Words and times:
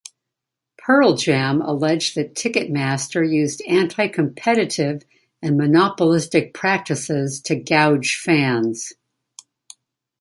Pearl 0.79 1.15
Jam 1.15 1.61
alleged 1.61 2.15
that 2.15 2.33
Ticketmaster 2.33 3.21
used 3.23 3.61
anti-competitive 3.67 5.03
and 5.43 5.57
monopolistic 5.59 6.55
practices 6.55 7.39
to 7.41 7.55
gouge 7.55 8.15
fans. 8.19 8.93